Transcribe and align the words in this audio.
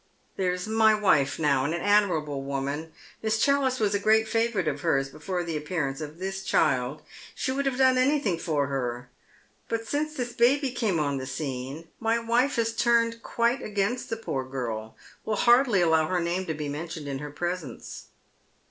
There 0.35 0.51
is 0.51 0.65
my 0.67 0.93
w 0.93 1.05
ife 1.21 1.37
now, 1.37 1.63
an 1.63 1.75
admirable 1.75 2.41
woman; 2.41 2.91
Miss 3.21 3.37
Challice 3.37 3.79
was 3.79 3.93
a 3.93 3.99
great 3.99 4.27
favourite 4.27 4.67
of 4.67 4.81
hers 4.81 5.09
before 5.09 5.43
the 5.43 5.55
appearance 5.55 6.01
of 6.01 6.17
this 6.17 6.41
child; 6.41 7.03
she 7.35 7.51
would 7.51 7.67
have 7.67 7.77
done 7.77 7.99
anything 7.99 8.39
for 8.39 8.65
her; 8.65 9.11
but 9.69 9.85
since 9.87 10.15
this 10.15 10.33
baby 10.33 10.71
came 10.71 10.99
on 10.99 11.17
the 11.17 11.27
scene 11.27 11.87
my 11.99 12.17
wife 12.17 12.55
has 12.55 12.71
quite 12.73 13.59
turned 13.59 13.61
against 13.63 14.09
the 14.09 14.17
poor 14.17 14.43
girl, 14.43 14.95
will 15.23 15.35
hardly 15.35 15.81
allow 15.81 16.07
her 16.07 16.19
name 16.19 16.47
to 16.47 16.55
be 16.55 16.67
mentioned 16.67 17.07
in 17.07 17.19
her 17.19 17.29
presence." 17.29 18.05